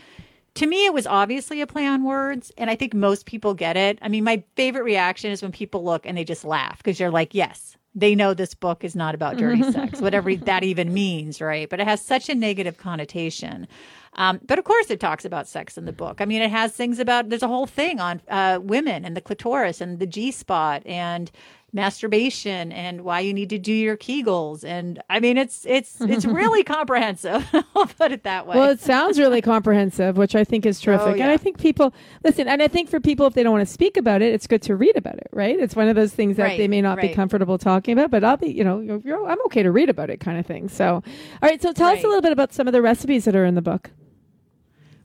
to 0.55 0.67
me, 0.67 0.85
it 0.85 0.93
was 0.93 1.07
obviously 1.07 1.61
a 1.61 1.67
play 1.67 1.87
on 1.87 2.03
words. 2.03 2.51
And 2.57 2.69
I 2.69 2.75
think 2.75 2.93
most 2.93 3.25
people 3.25 3.53
get 3.53 3.75
it. 3.75 3.97
I 4.01 4.07
mean, 4.07 4.23
my 4.23 4.43
favorite 4.55 4.83
reaction 4.83 5.31
is 5.31 5.41
when 5.41 5.51
people 5.51 5.83
look 5.83 6.05
and 6.05 6.17
they 6.17 6.23
just 6.23 6.45
laugh 6.45 6.77
because 6.77 6.99
you're 6.99 7.09
like, 7.09 7.33
yes, 7.33 7.75
they 7.95 8.15
know 8.15 8.33
this 8.33 8.53
book 8.53 8.83
is 8.83 8.95
not 8.95 9.15
about 9.15 9.37
dirty 9.37 9.63
sex, 9.71 10.01
whatever 10.01 10.35
that 10.35 10.63
even 10.63 10.93
means, 10.93 11.41
right? 11.41 11.69
But 11.69 11.79
it 11.79 11.87
has 11.87 12.01
such 12.01 12.29
a 12.29 12.35
negative 12.35 12.77
connotation. 12.77 13.67
Um, 14.15 14.39
but 14.45 14.59
of 14.59 14.65
course, 14.65 14.91
it 14.91 14.99
talks 14.99 15.25
about 15.25 15.47
sex 15.47 15.77
in 15.77 15.85
the 15.85 15.91
book. 15.91 16.21
I 16.21 16.25
mean, 16.25 16.41
it 16.41 16.51
has 16.51 16.73
things 16.73 16.99
about, 16.99 17.29
there's 17.29 17.43
a 17.43 17.47
whole 17.47 17.65
thing 17.65 17.99
on 17.99 18.21
uh, 18.29 18.59
women 18.61 19.05
and 19.05 19.17
the 19.17 19.21
clitoris 19.21 19.81
and 19.81 19.99
the 19.99 20.05
G 20.05 20.31
spot 20.31 20.83
and 20.85 21.31
masturbation 21.73 22.71
and 22.71 23.01
why 23.01 23.19
you 23.19 23.33
need 23.33 23.49
to 23.49 23.57
do 23.57 23.73
your 23.73 23.97
kegels 23.97 24.63
and 24.63 25.01
i 25.09 25.19
mean 25.19 25.37
it's 25.37 25.65
it's 25.65 25.99
it's 26.01 26.25
really 26.41 26.63
comprehensive 26.63 27.47
i'll 27.75 27.87
put 27.87 28.11
it 28.11 28.23
that 28.23 28.45
way 28.45 28.55
Well, 28.55 28.69
it 28.69 28.79
sounds 28.79 29.19
really 29.19 29.41
comprehensive, 29.53 30.17
which 30.17 30.35
I 30.35 30.43
think 30.43 30.65
is 30.65 30.79
oh, 30.81 30.85
terrific. 30.85 31.07
And 31.13 31.17
yeah. 31.19 31.31
I 31.31 31.37
think 31.37 31.57
people 31.59 31.93
listen, 32.23 32.47
and 32.47 32.61
I 32.61 32.67
think 32.67 32.89
for 32.89 32.99
people, 32.99 33.25
if 33.25 33.33
they 33.33 33.43
don't 33.43 33.51
want 33.51 33.67
to 33.67 33.73
speak 33.73 33.97
about 33.97 34.21
it, 34.21 34.33
it's 34.33 34.47
good 34.47 34.61
to 34.63 34.75
read 34.75 34.95
about 34.95 35.15
it, 35.15 35.27
right? 35.31 35.59
It's 35.59 35.75
one 35.75 35.87
of 35.87 35.95
those 35.95 36.13
things 36.13 36.37
that 36.37 36.43
Right, 36.43 36.57
they 36.57 36.67
may 36.67 36.81
not 36.81 36.99
be 36.99 37.09
comfortable 37.09 37.57
talking 37.57 37.93
about, 37.93 38.11
but 38.11 38.23
I'll 38.23 38.37
be, 38.37 38.51
you 38.51 38.63
know, 38.63 38.79
you're, 38.79 39.01
you're, 39.03 39.27
I'm 39.27 39.41
okay 39.45 39.63
to 39.63 39.71
read 39.71 39.89
about 39.89 40.09
it 40.09 40.19
kind 40.19 40.37
of 40.37 40.45
thing. 40.45 40.69
So, 40.69 40.95
all 40.95 41.03
right. 41.41 41.61
So 41.61 41.73
tell 41.73 41.89
us 41.89 42.03
a 42.03 42.07
little 42.07 42.21
bit 42.21 42.31
about 42.31 42.53
some 42.53 42.67
of 42.67 42.73
the 42.73 42.81
recipes 42.81 43.25
that 43.25 43.35
are 43.35 43.45
in 43.45 43.55
the 43.55 43.61
book. 43.61 43.91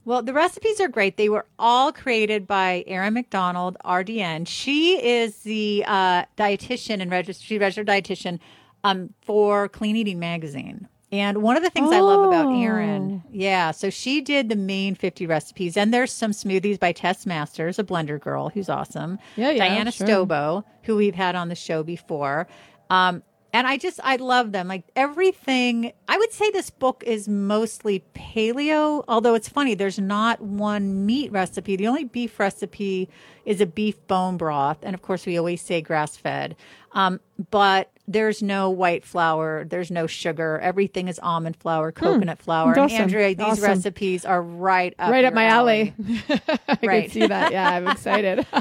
Well, 0.05 0.23
the 0.23 0.33
recipes 0.33 0.79
are 0.79 0.87
great. 0.87 1.17
They 1.17 1.29
were 1.29 1.45
all 1.57 1.91
created 1.91 2.47
by 2.47 2.83
Erin 2.87 3.13
McDonald, 3.13 3.77
RDN. 3.85 4.47
She 4.47 5.03
is 5.03 5.37
the 5.39 5.83
uh, 5.87 6.25
dietitian 6.37 7.01
and 7.01 7.11
registered, 7.11 7.45
she 7.45 7.57
registered 7.59 7.87
dietitian 7.87 8.39
um, 8.83 9.13
for 9.21 9.69
Clean 9.69 9.95
Eating 9.95 10.19
Magazine. 10.19 10.87
And 11.11 11.41
one 11.41 11.57
of 11.57 11.63
the 11.63 11.71
things 11.71 11.91
I 11.91 12.01
love 12.01 12.27
about 12.27 12.53
Erin, 12.55 13.23
yeah, 13.31 13.71
so 13.71 13.89
she 13.89 14.21
did 14.21 14.47
the 14.47 14.55
main 14.55 14.93
50 14.93 15.25
recipes. 15.25 15.75
And 15.75 15.91
there's 15.91 16.11
some 16.11 16.31
smoothies 16.31 16.79
by 16.79 16.91
Tess 16.91 17.25
Masters, 17.25 17.79
a 17.79 17.83
blender 17.83 18.19
girl 18.19 18.49
who's 18.49 18.69
awesome. 18.69 19.17
Yeah, 19.35 19.49
yeah, 19.49 19.67
Diana 19.67 19.91
sure. 19.91 20.05
Stobo, 20.05 20.63
who 20.83 20.95
we've 20.95 21.15
had 21.15 21.35
on 21.35 21.49
the 21.49 21.55
show 21.55 21.81
before. 21.81 22.47
Um, 22.91 23.23
and 23.53 23.65
I 23.67 23.77
just, 23.77 23.99
I 24.03 24.15
love 24.17 24.51
them. 24.51 24.67
Like 24.67 24.83
everything, 24.95 25.91
I 26.07 26.17
would 26.17 26.31
say 26.31 26.49
this 26.51 26.69
book 26.69 27.03
is 27.05 27.27
mostly 27.27 28.03
paleo, 28.13 29.03
although 29.07 29.33
it's 29.35 29.49
funny, 29.49 29.73
there's 29.75 29.99
not 29.99 30.41
one 30.41 31.05
meat 31.05 31.31
recipe. 31.31 31.75
The 31.75 31.87
only 31.87 32.03
beef 32.03 32.39
recipe 32.39 33.09
is 33.45 33.61
a 33.61 33.65
beef 33.65 33.95
bone 34.07 34.37
broth. 34.37 34.77
And 34.83 34.93
of 34.93 35.01
course, 35.01 35.25
we 35.25 35.37
always 35.37 35.61
say 35.61 35.81
grass 35.81 36.15
fed. 36.15 36.55
Um, 36.91 37.19
but 37.51 37.91
there's 38.07 38.41
no 38.41 38.69
white 38.71 39.05
flour, 39.05 39.63
there's 39.65 39.91
no 39.91 40.07
sugar. 40.07 40.57
Everything 40.59 41.07
is 41.07 41.19
almond 41.21 41.55
flour, 41.57 41.91
coconut 41.91 42.39
flour. 42.39 42.73
That's 42.73 42.91
And. 42.93 43.03
Andrea, 43.03 43.35
these 43.35 43.45
Awesome. 43.45 43.63
recipes 43.63 44.25
are 44.25 44.41
right 44.41 44.95
up 44.97 45.11
right 45.11 45.25
up 45.25 45.33
my 45.35 45.45
alley. 45.45 45.93
I 46.29 46.77
Right. 46.81 47.03
can 47.03 47.09
see 47.11 47.27
that. 47.27 47.51
Yeah, 47.51 47.69
I'm 47.69 47.87
excited. 47.87 48.45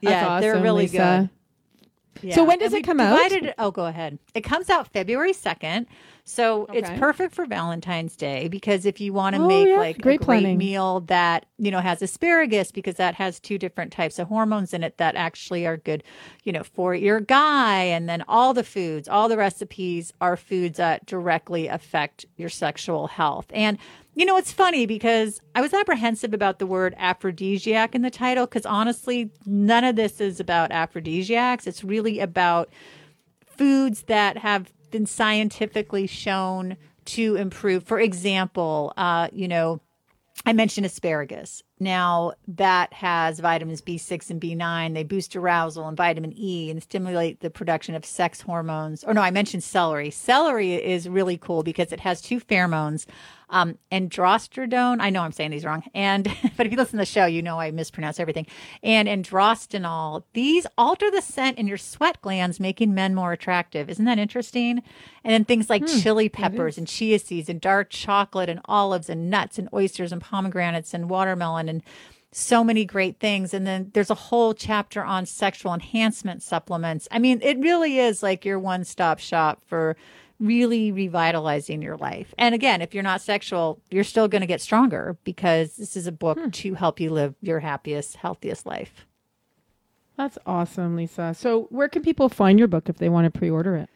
Yeah, 0.00 0.40
they're 0.40 0.54
really 0.60 0.82
Lisa. 0.84 1.28
good. 1.30 1.41
So 2.30 2.44
when 2.44 2.58
does 2.58 2.72
And 2.72 2.82
it 2.84 2.86
come 2.86 3.00
out? 3.00 3.16
divided 3.16 3.44
it- 3.50 3.54
oh, 3.58 3.70
go 3.70 3.86
ahead. 3.86 4.18
It 4.34 4.42
comes 4.42 4.70
out 4.70 4.88
February 4.92 5.32
2nd. 5.32 5.86
So 6.24 6.66
it's 6.72 6.88
perfect 6.90 7.34
for 7.34 7.46
Valentine's 7.46 8.14
Day 8.16 8.46
because 8.46 8.86
if 8.86 9.00
you 9.00 9.12
want 9.12 9.34
to 9.34 9.42
Oh, 9.42 9.48
make 9.48 9.68
yeah. 9.68 9.76
like 9.76 10.00
Great 10.00 10.20
a 10.20 10.24
great 10.24 10.40
planning. 10.42 10.56
meal 10.58 11.00
that, 11.00 11.46
you 11.58 11.70
know, 11.72 11.80
has 11.80 12.00
asparagus 12.00 12.70
because 12.70 12.94
that 12.94 13.16
has 13.16 13.40
two 13.40 13.58
different 13.58 13.92
types 13.92 14.20
of 14.20 14.28
hormones 14.28 14.72
in 14.72 14.84
it 14.84 14.98
that 14.98 15.16
actually 15.16 15.66
are 15.66 15.76
good, 15.76 16.04
you 16.44 16.52
know, 16.52 16.62
for 16.62 16.94
your 16.94 17.18
guy. 17.18 17.82
And 17.82 18.08
then 18.08 18.24
all 18.28 18.54
the 18.54 18.62
foods, 18.62 19.08
all 19.08 19.28
the 19.28 19.36
recipes 19.36 20.12
are 20.20 20.36
foods 20.36 20.76
that 20.76 21.06
directly 21.06 21.66
affect 21.66 22.24
your 22.36 22.48
sexual 22.48 23.08
health. 23.08 23.46
And 23.52 23.78
you 24.14 24.26
know, 24.26 24.36
it's 24.36 24.52
funny 24.52 24.84
because 24.84 25.40
I 25.54 25.62
was 25.62 25.72
apprehensive 25.72 26.34
about 26.34 26.58
the 26.58 26.66
word 26.66 26.94
aphrodisiac 26.98 27.94
in 27.94 28.02
the 28.02 28.10
title 28.10 28.44
because 28.46 28.66
honestly, 28.66 29.30
none 29.46 29.84
of 29.84 29.96
this 29.96 30.20
is 30.20 30.38
about 30.38 30.70
aphrodisiacs. 30.70 31.66
It's 31.66 31.82
really 31.82 32.20
about 32.20 32.68
foods 33.46 34.02
that 34.04 34.36
have 34.36 34.70
been 34.92 35.06
scientifically 35.06 36.06
shown 36.06 36.76
to 37.06 37.34
improve. 37.34 37.82
For 37.82 37.98
example, 37.98 38.92
uh, 38.96 39.28
you 39.32 39.48
know, 39.48 39.80
I 40.46 40.52
mentioned 40.52 40.86
asparagus. 40.86 41.62
Now, 41.80 42.32
that 42.46 42.92
has 42.92 43.40
vitamins 43.40 43.82
B6 43.82 44.30
and 44.30 44.40
B9. 44.40 44.94
They 44.94 45.02
boost 45.02 45.34
arousal 45.34 45.88
and 45.88 45.96
vitamin 45.96 46.32
E 46.36 46.70
and 46.70 46.82
stimulate 46.82 47.40
the 47.40 47.50
production 47.50 47.94
of 47.94 48.04
sex 48.04 48.40
hormones. 48.40 49.02
Or, 49.02 49.14
no, 49.14 49.20
I 49.20 49.30
mentioned 49.30 49.64
celery. 49.64 50.10
Celery 50.10 50.74
is 50.74 51.08
really 51.08 51.36
cool 51.36 51.62
because 51.62 51.92
it 51.92 52.00
has 52.00 52.20
two 52.20 52.40
pheromones 52.40 53.06
um, 53.52 53.78
androstenone. 53.92 54.96
I 55.00 55.10
know 55.10 55.22
I'm 55.22 55.30
saying 55.30 55.50
these 55.50 55.64
wrong. 55.64 55.84
And, 55.94 56.24
but 56.56 56.66
if 56.66 56.72
you 56.72 56.78
listen 56.78 56.92
to 56.92 57.02
the 57.02 57.06
show, 57.06 57.26
you 57.26 57.42
know 57.42 57.60
I 57.60 57.70
mispronounce 57.70 58.18
everything. 58.18 58.46
And 58.82 59.06
androstenol. 59.06 60.24
These 60.32 60.66
alter 60.76 61.10
the 61.10 61.20
scent 61.20 61.58
in 61.58 61.68
your 61.68 61.76
sweat 61.76 62.20
glands, 62.22 62.58
making 62.58 62.94
men 62.94 63.14
more 63.14 63.32
attractive. 63.32 63.88
Isn't 63.90 64.06
that 64.06 64.18
interesting? 64.18 64.82
And 65.22 65.32
then 65.32 65.44
things 65.44 65.70
like 65.70 65.82
hmm, 65.82 66.00
chili 66.00 66.28
peppers 66.28 66.78
and 66.78 66.88
chia 66.88 67.18
seeds 67.18 67.48
and 67.48 67.60
dark 67.60 67.90
chocolate 67.90 68.48
and 68.48 68.60
olives 68.64 69.08
and 69.08 69.30
nuts 69.30 69.58
and 69.58 69.68
oysters 69.72 70.12
and 70.12 70.20
pomegranates 70.20 70.94
and 70.94 71.10
watermelon 71.10 71.68
and 71.72 71.82
so 72.30 72.64
many 72.64 72.84
great 72.84 73.18
things. 73.18 73.54
And 73.54 73.66
then 73.66 73.90
there's 73.94 74.10
a 74.10 74.14
whole 74.14 74.54
chapter 74.54 75.02
on 75.02 75.26
sexual 75.26 75.74
enhancement 75.74 76.42
supplements. 76.42 77.08
I 77.10 77.18
mean, 77.18 77.40
it 77.42 77.58
really 77.58 77.98
is 77.98 78.22
like 78.22 78.44
your 78.44 78.58
one 78.58 78.84
stop 78.84 79.18
shop 79.18 79.62
for 79.66 79.96
really 80.40 80.92
revitalizing 80.92 81.82
your 81.82 81.96
life. 81.96 82.34
And 82.36 82.54
again, 82.54 82.82
if 82.82 82.94
you're 82.94 83.02
not 83.02 83.20
sexual, 83.20 83.80
you're 83.90 84.04
still 84.04 84.28
going 84.28 84.40
to 84.40 84.46
get 84.46 84.60
stronger 84.60 85.16
because 85.24 85.76
this 85.76 85.96
is 85.96 86.06
a 86.06 86.12
book 86.12 86.38
hmm. 86.38 86.50
to 86.50 86.74
help 86.74 87.00
you 87.00 87.10
live 87.10 87.34
your 87.40 87.60
happiest, 87.60 88.16
healthiest 88.16 88.66
life. 88.66 89.06
That's 90.16 90.38
awesome, 90.44 90.96
Lisa. 90.96 91.32
So, 91.34 91.68
where 91.70 91.88
can 91.88 92.02
people 92.02 92.28
find 92.28 92.58
your 92.58 92.68
book 92.68 92.90
if 92.90 92.98
they 92.98 93.08
want 93.08 93.32
to 93.32 93.38
pre 93.38 93.48
order 93.50 93.76
it? 93.76 93.88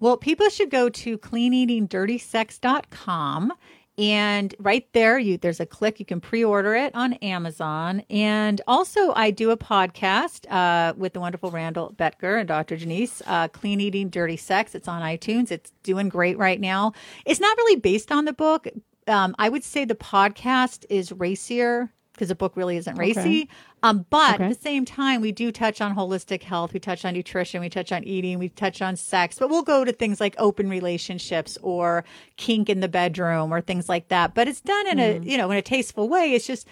Well, 0.00 0.16
people 0.16 0.48
should 0.48 0.70
go 0.70 0.88
to 0.88 1.18
cleaneatingdirtysex.com 1.18 3.52
and 3.98 4.54
right 4.60 4.86
there, 4.92 5.18
you 5.18 5.36
there's 5.36 5.58
a 5.58 5.66
click. 5.66 5.98
You 5.98 6.06
can 6.06 6.20
pre-order 6.20 6.74
it 6.76 6.94
on 6.94 7.14
Amazon. 7.14 8.04
And 8.08 8.60
also, 8.68 9.12
I 9.14 9.32
do 9.32 9.50
a 9.50 9.56
podcast 9.56 10.50
uh, 10.50 10.94
with 10.96 11.14
the 11.14 11.20
wonderful 11.20 11.50
Randall 11.50 11.92
Betker 11.98 12.38
and 12.38 12.46
Dr. 12.46 12.76
Janice, 12.76 13.20
uh, 13.26 13.48
Clean 13.48 13.80
Eating 13.80 14.08
Dirty 14.08 14.36
Sex. 14.36 14.76
It's 14.76 14.86
on 14.86 15.02
iTunes. 15.02 15.50
It's 15.50 15.72
doing 15.82 16.08
great 16.08 16.38
right 16.38 16.60
now. 16.60 16.92
It's 17.26 17.40
not 17.40 17.56
really 17.56 17.76
based 17.76 18.12
on 18.12 18.24
the 18.24 18.32
book. 18.32 18.68
Um, 19.08 19.34
I 19.38 19.48
would 19.48 19.64
say 19.64 19.84
the 19.84 19.94
podcast 19.96 20.84
is 20.88 21.10
racier 21.10 21.92
because 22.18 22.28
the 22.28 22.34
book 22.34 22.56
really 22.56 22.76
isn't 22.76 22.96
racy. 22.96 23.20
Okay. 23.20 23.48
Um, 23.84 24.04
but 24.10 24.34
okay. 24.34 24.44
at 24.44 24.48
the 24.48 24.60
same 24.60 24.84
time, 24.84 25.20
we 25.20 25.30
do 25.30 25.52
touch 25.52 25.80
on 25.80 25.94
holistic 25.94 26.42
health. 26.42 26.72
We 26.72 26.80
touch 26.80 27.04
on 27.04 27.14
nutrition. 27.14 27.60
We 27.60 27.68
touch 27.68 27.92
on 27.92 28.02
eating. 28.02 28.40
We 28.40 28.48
touch 28.48 28.82
on 28.82 28.96
sex. 28.96 29.38
But 29.38 29.50
we'll 29.50 29.62
go 29.62 29.84
to 29.84 29.92
things 29.92 30.20
like 30.20 30.34
open 30.38 30.68
relationships 30.68 31.56
or 31.62 32.04
kink 32.36 32.68
in 32.68 32.80
the 32.80 32.88
bedroom 32.88 33.54
or 33.54 33.60
things 33.60 33.88
like 33.88 34.08
that. 34.08 34.34
But 34.34 34.48
it's 34.48 34.60
done 34.60 34.88
in 34.88 34.98
mm. 34.98 35.22
a 35.22 35.30
you 35.30 35.38
know 35.38 35.50
in 35.52 35.56
a 35.56 35.62
tasteful 35.62 36.08
way. 36.08 36.32
It's 36.32 36.46
just 36.46 36.66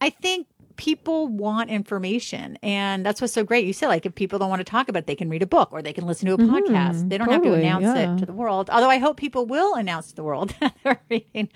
I 0.00 0.08
think 0.08 0.46
people 0.80 1.28
want 1.28 1.68
information 1.68 2.56
and 2.62 3.04
that's 3.04 3.20
what's 3.20 3.34
so 3.34 3.44
great 3.44 3.66
you 3.66 3.72
said 3.74 3.88
like 3.88 4.06
if 4.06 4.14
people 4.14 4.38
don't 4.38 4.48
want 4.48 4.60
to 4.60 4.64
talk 4.64 4.88
about 4.88 5.00
it 5.00 5.06
they 5.06 5.14
can 5.14 5.28
read 5.28 5.42
a 5.42 5.46
book 5.46 5.68
or 5.72 5.82
they 5.82 5.92
can 5.92 6.06
listen 6.06 6.26
to 6.26 6.32
a 6.32 6.38
mm-hmm, 6.38 6.54
podcast 6.54 7.06
they 7.10 7.18
don't 7.18 7.28
totally, 7.28 7.50
have 7.50 7.60
to 7.60 7.82
announce 7.82 7.98
yeah. 7.98 8.14
it 8.14 8.18
to 8.18 8.24
the 8.24 8.32
world 8.32 8.70
although 8.70 8.88
i 8.88 8.96
hope 8.96 9.18
people 9.18 9.44
will 9.44 9.74
announce 9.74 10.08
to 10.08 10.16
the 10.16 10.22
world 10.22 10.54
they're 10.82 10.98
reading 11.10 11.50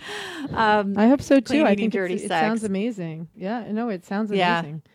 um, 0.50 0.93
i 0.99 1.09
hope 1.09 1.23
so 1.23 1.40
too 1.40 1.64
i 1.64 1.75
think 1.75 1.90
dirty 1.90 2.16
it 2.16 2.28
sounds 2.28 2.64
amazing 2.64 3.26
yeah 3.35 3.64
no 3.73 3.88
it 3.88 4.04
sounds 4.04 4.31
amazing 4.31 4.83
yeah. 4.85 4.90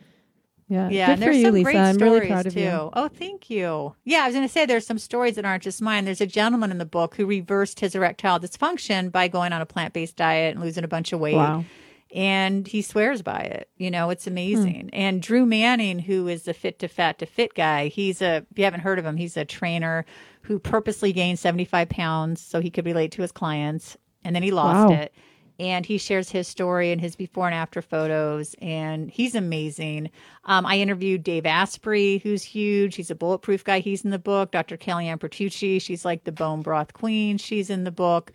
Yeah, 0.72 0.88
yeah. 0.88 1.06
Good 1.06 1.12
and 1.14 1.22
there's 1.22 1.36
you, 1.38 1.44
some 1.46 1.54
Lisa. 1.54 1.64
great 1.64 1.76
I'm 1.76 1.94
stories 1.96 2.30
really 2.30 2.50
too. 2.50 2.60
You. 2.60 2.90
Oh, 2.92 3.08
thank 3.08 3.50
you. 3.50 3.96
Yeah, 4.04 4.22
I 4.22 4.26
was 4.26 4.36
going 4.36 4.46
to 4.46 4.52
say 4.52 4.66
there's 4.66 4.86
some 4.86 5.00
stories 5.00 5.34
that 5.34 5.44
aren't 5.44 5.64
just 5.64 5.82
mine. 5.82 6.04
There's 6.04 6.20
a 6.20 6.28
gentleman 6.28 6.70
in 6.70 6.78
the 6.78 6.84
book 6.84 7.16
who 7.16 7.26
reversed 7.26 7.80
his 7.80 7.96
erectile 7.96 8.38
dysfunction 8.38 9.10
by 9.10 9.26
going 9.26 9.52
on 9.52 9.60
a 9.60 9.66
plant 9.66 9.94
based 9.94 10.14
diet 10.14 10.54
and 10.54 10.64
losing 10.64 10.84
a 10.84 10.86
bunch 10.86 11.12
of 11.12 11.18
weight. 11.18 11.34
Wow 11.34 11.64
and 12.12 12.66
he 12.66 12.82
swears 12.82 13.22
by 13.22 13.40
it. 13.40 13.68
You 13.76 13.90
know, 13.90 14.10
it's 14.10 14.26
amazing. 14.26 14.90
Hmm. 14.92 15.00
And 15.00 15.22
Drew 15.22 15.46
Manning, 15.46 15.98
who 15.98 16.28
is 16.28 16.42
the 16.42 16.54
fit 16.54 16.78
to 16.80 16.88
fat 16.88 17.18
to 17.18 17.26
fit 17.26 17.54
guy, 17.54 17.88
he's 17.88 18.20
a, 18.20 18.46
if 18.50 18.58
you 18.58 18.64
haven't 18.64 18.80
heard 18.80 18.98
of 18.98 19.06
him, 19.06 19.16
he's 19.16 19.36
a 19.36 19.44
trainer 19.44 20.04
who 20.42 20.58
purposely 20.58 21.12
gained 21.12 21.38
75 21.38 21.88
pounds 21.88 22.40
so 22.40 22.60
he 22.60 22.70
could 22.70 22.86
relate 22.86 23.12
to 23.12 23.22
his 23.22 23.32
clients. 23.32 23.96
And 24.24 24.34
then 24.34 24.42
he 24.42 24.50
lost 24.50 24.88
wow. 24.88 24.94
it. 24.94 25.14
And 25.58 25.84
he 25.84 25.98
shares 25.98 26.30
his 26.30 26.48
story 26.48 26.90
and 26.90 27.00
his 27.00 27.16
before 27.16 27.46
and 27.46 27.54
after 27.54 27.82
photos. 27.82 28.54
And 28.62 29.10
he's 29.10 29.34
amazing. 29.34 30.10
Um, 30.46 30.64
I 30.64 30.78
interviewed 30.78 31.22
Dave 31.22 31.44
Asprey, 31.44 32.18
who's 32.22 32.42
huge. 32.42 32.96
He's 32.96 33.10
a 33.10 33.14
bulletproof 33.14 33.62
guy. 33.62 33.80
He's 33.80 34.02
in 34.02 34.10
the 34.10 34.18
book. 34.18 34.52
Dr. 34.52 34.78
Kellyann 34.78 35.20
Petrucci, 35.20 35.78
she's 35.78 36.04
like 36.04 36.24
the 36.24 36.32
bone 36.32 36.62
broth 36.62 36.94
queen. 36.94 37.36
She's 37.36 37.68
in 37.68 37.84
the 37.84 37.90
book. 37.90 38.32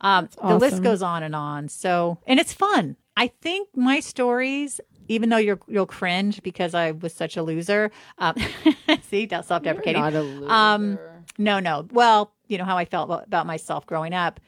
Um, 0.00 0.28
awesome. 0.38 0.48
The 0.50 0.58
list 0.58 0.82
goes 0.82 1.02
on 1.02 1.24
and 1.24 1.34
on. 1.34 1.68
So, 1.68 2.18
and 2.26 2.38
it's 2.38 2.52
fun. 2.52 2.96
I 3.18 3.26
think 3.26 3.68
my 3.74 3.98
stories, 3.98 4.80
even 5.08 5.28
though 5.28 5.38
you're 5.38 5.58
you'll 5.66 5.86
cringe 5.86 6.40
because 6.44 6.72
I 6.72 6.92
was 6.92 7.12
such 7.12 7.36
a 7.36 7.42
loser. 7.42 7.90
Um, 8.18 8.36
see, 9.02 9.28
self 9.28 9.62
deprecating. 9.64 10.00
Not 10.00 10.14
a 10.14 10.22
loser. 10.22 10.50
Um, 10.50 10.98
no, 11.36 11.58
no. 11.58 11.86
Well, 11.90 12.32
you 12.46 12.58
know 12.58 12.64
how 12.64 12.78
I 12.78 12.84
felt 12.84 13.10
about 13.26 13.44
myself 13.44 13.86
growing 13.86 14.14
up. 14.14 14.38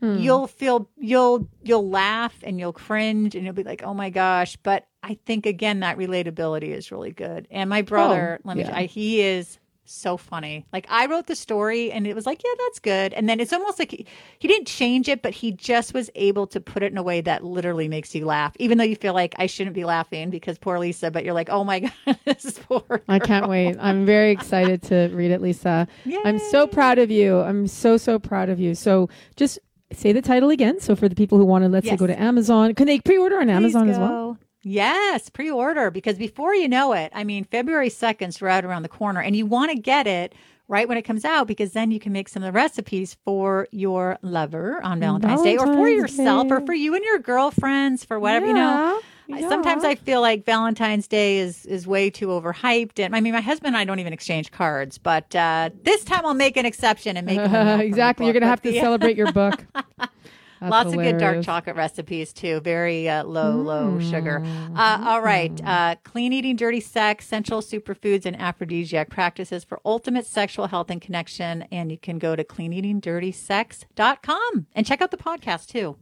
Hmm. 0.00 0.18
You'll 0.18 0.48
feel 0.48 0.90
you'll 0.98 1.48
you'll 1.62 1.88
laugh 1.88 2.34
and 2.42 2.58
you'll 2.58 2.72
cringe 2.72 3.36
and 3.36 3.44
you'll 3.44 3.54
be 3.54 3.62
like, 3.62 3.84
oh 3.84 3.94
my 3.94 4.10
gosh. 4.10 4.56
But 4.56 4.88
I 5.04 5.18
think 5.24 5.46
again 5.46 5.80
that 5.80 5.96
relatability 5.96 6.74
is 6.74 6.90
really 6.90 7.12
good. 7.12 7.46
And 7.48 7.70
my 7.70 7.82
brother, 7.82 8.40
oh, 8.40 8.48
let 8.48 8.56
me, 8.56 8.64
yeah. 8.64 8.76
I, 8.76 8.84
he 8.86 9.22
is 9.22 9.60
so 9.86 10.16
funny. 10.16 10.66
Like 10.72 10.86
I 10.90 11.06
wrote 11.06 11.26
the 11.26 11.36
story 11.36 11.90
and 11.92 12.06
it 12.06 12.14
was 12.14 12.26
like, 12.26 12.42
yeah, 12.44 12.50
that's 12.64 12.78
good. 12.78 13.12
And 13.12 13.28
then 13.28 13.40
it's 13.40 13.52
almost 13.52 13.78
like 13.78 13.90
he, 13.90 14.06
he 14.38 14.48
didn't 14.48 14.66
change 14.66 15.08
it, 15.08 15.22
but 15.22 15.32
he 15.32 15.52
just 15.52 15.94
was 15.94 16.10
able 16.14 16.46
to 16.48 16.60
put 16.60 16.82
it 16.82 16.92
in 16.92 16.98
a 16.98 17.02
way 17.02 17.20
that 17.20 17.44
literally 17.44 17.88
makes 17.88 18.14
you 18.14 18.26
laugh, 18.26 18.52
even 18.58 18.78
though 18.78 18.84
you 18.84 18.96
feel 18.96 19.14
like 19.14 19.34
I 19.38 19.46
shouldn't 19.46 19.74
be 19.74 19.84
laughing 19.84 20.30
because 20.30 20.58
poor 20.58 20.78
Lisa, 20.78 21.10
but 21.10 21.24
you're 21.24 21.34
like, 21.34 21.50
oh 21.50 21.64
my 21.64 21.80
God, 22.06 22.18
this 22.24 22.44
is 22.44 22.58
poor. 22.58 22.82
Girl. 22.88 23.00
I 23.08 23.18
can't 23.18 23.48
wait. 23.48 23.76
I'm 23.80 24.06
very 24.06 24.30
excited 24.30 24.82
to 24.84 25.08
read 25.12 25.30
it, 25.30 25.40
Lisa. 25.40 25.88
Yay. 26.04 26.18
I'm 26.24 26.38
so 26.38 26.66
proud 26.66 26.98
of 26.98 27.10
you. 27.10 27.40
I'm 27.40 27.66
so, 27.66 27.96
so 27.96 28.18
proud 28.18 28.48
of 28.48 28.60
you. 28.60 28.74
So 28.74 29.08
just 29.36 29.58
say 29.92 30.12
the 30.12 30.22
title 30.22 30.50
again. 30.50 30.80
So 30.80 30.96
for 30.96 31.08
the 31.08 31.14
people 31.14 31.38
who 31.38 31.44
want 31.44 31.64
to, 31.64 31.68
let's 31.68 31.86
yes. 31.86 31.92
say, 31.92 31.96
go 31.96 32.06
to 32.06 32.20
Amazon, 32.20 32.74
can 32.74 32.86
they 32.86 33.00
pre 33.00 33.18
order 33.18 33.38
on 33.38 33.48
Amazon 33.48 33.88
as 33.88 33.98
well? 33.98 34.38
Yes, 34.68 35.30
pre 35.30 35.48
order 35.48 35.92
because 35.92 36.18
before 36.18 36.52
you 36.52 36.68
know 36.68 36.92
it, 36.92 37.12
I 37.14 37.22
mean, 37.22 37.44
February 37.44 37.88
2nd 37.88 38.30
is 38.30 38.42
right 38.42 38.64
around 38.64 38.82
the 38.82 38.88
corner 38.88 39.20
and 39.20 39.36
you 39.36 39.46
want 39.46 39.70
to 39.70 39.78
get 39.78 40.08
it 40.08 40.34
right 40.66 40.88
when 40.88 40.98
it 40.98 41.02
comes 41.02 41.24
out 41.24 41.46
because 41.46 41.70
then 41.70 41.92
you 41.92 42.00
can 42.00 42.12
make 42.12 42.28
some 42.28 42.42
of 42.42 42.48
the 42.48 42.52
recipes 42.52 43.16
for 43.24 43.68
your 43.70 44.18
lover 44.22 44.82
on 44.82 44.98
Valentine's, 44.98 45.40
Valentine's 45.40 45.64
Day 45.64 45.70
or 45.70 45.72
for 45.72 45.88
yourself 45.88 46.48
Day. 46.48 46.54
or 46.54 46.60
for 46.66 46.74
you 46.74 46.96
and 46.96 47.04
your 47.04 47.20
girlfriends 47.20 48.04
for 48.04 48.18
whatever, 48.18 48.46
yeah, 48.46 48.50
you 48.50 48.58
know. 48.58 49.00
Yeah. 49.28 49.48
Sometimes 49.48 49.84
I 49.84 49.94
feel 49.94 50.20
like 50.20 50.44
Valentine's 50.44 51.06
Day 51.06 51.38
is 51.38 51.64
is 51.66 51.86
way 51.86 52.10
too 52.10 52.28
overhyped, 52.28 52.98
and 52.98 53.14
I 53.14 53.20
mean, 53.20 53.34
my 53.34 53.40
husband 53.42 53.74
and 53.74 53.76
I 53.76 53.84
don't 53.84 54.00
even 54.00 54.12
exchange 54.12 54.50
cards, 54.50 54.98
but 54.98 55.32
uh, 55.36 55.70
this 55.84 56.02
time 56.02 56.26
I'll 56.26 56.34
make 56.34 56.56
an 56.56 56.66
exception 56.66 57.16
and 57.16 57.24
make 57.26 57.38
exactly. 57.86 58.26
You're 58.26 58.32
going 58.32 58.42
to 58.42 58.48
have 58.48 58.62
to 58.62 58.72
celebrate 58.72 59.16
your 59.16 59.30
book. 59.30 59.64
That's 60.60 60.70
Lots 60.70 60.90
hilarious. 60.90 61.14
of 61.14 61.18
good 61.18 61.24
dark 61.24 61.42
chocolate 61.44 61.76
recipes 61.76 62.32
too. 62.32 62.60
Very 62.60 63.08
uh, 63.08 63.24
low, 63.24 63.58
mm. 63.58 63.64
low 63.64 63.98
sugar. 64.00 64.44
Uh, 64.74 65.04
all 65.06 65.20
right. 65.20 65.54
Mm. 65.54 65.66
Uh, 65.66 65.96
clean 66.04 66.32
eating, 66.32 66.56
dirty 66.56 66.80
sex, 66.80 67.26
sensual 67.26 67.60
superfoods, 67.60 68.24
and 68.26 68.40
aphrodisiac 68.40 69.10
practices 69.10 69.64
for 69.64 69.80
ultimate 69.84 70.26
sexual 70.26 70.68
health 70.68 70.90
and 70.90 71.00
connection. 71.00 71.62
And 71.70 71.90
you 71.90 71.98
can 71.98 72.18
go 72.18 72.36
to 72.36 72.44
cleaneatingdirtysex.com 72.44 74.66
and 74.74 74.86
check 74.86 75.02
out 75.02 75.10
the 75.10 75.16
podcast 75.16 75.68
too. 75.68 75.96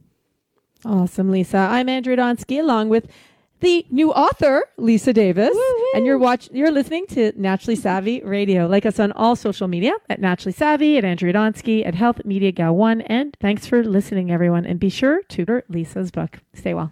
Awesome, 0.83 1.31
Lisa. 1.31 1.57
I'm 1.57 1.87
Andrea 1.89 2.17
Donsky 2.17 2.59
along 2.59 2.89
with 2.89 3.07
the 3.59 3.85
new 3.89 4.11
author, 4.11 4.63
Lisa 4.77 5.13
Davis. 5.13 5.51
Woo-hoo. 5.53 5.91
And 5.95 6.05
you're 6.05 6.17
watch 6.17 6.49
you're 6.51 6.71
listening 6.71 7.05
to 7.07 7.31
Naturally 7.35 7.75
Savvy 7.75 8.21
Radio. 8.21 8.67
Like 8.67 8.85
us 8.85 8.99
on 8.99 9.11
all 9.13 9.35
social 9.35 9.67
media 9.67 9.93
at 10.09 10.19
Naturally 10.19 10.53
Savvy, 10.53 10.97
at 10.97 11.05
Andrea 11.05 11.33
Donsky, 11.33 11.85
at 11.85 11.95
Health 11.95 12.23
Media 12.25 12.51
Gal 12.51 12.75
One. 12.75 13.01
And 13.01 13.35
thanks 13.39 13.65
for 13.65 13.83
listening, 13.83 14.31
everyone. 14.31 14.65
And 14.65 14.79
be 14.79 14.89
sure 14.89 15.21
to 15.29 15.45
read 15.45 15.63
Lisa's 15.69 16.11
book. 16.11 16.39
Stay 16.53 16.73
well. 16.73 16.91